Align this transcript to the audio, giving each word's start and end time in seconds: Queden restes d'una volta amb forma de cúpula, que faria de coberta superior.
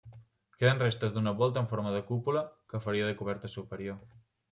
Queden 0.61 0.81
restes 0.83 1.13
d'una 1.17 1.35
volta 1.43 1.63
amb 1.63 1.71
forma 1.75 1.93
de 1.99 2.01
cúpula, 2.09 2.45
que 2.73 2.85
faria 2.89 3.09
de 3.13 3.19
coberta 3.25 3.57
superior. 3.61 4.07